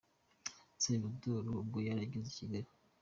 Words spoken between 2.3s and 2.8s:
i Kigali.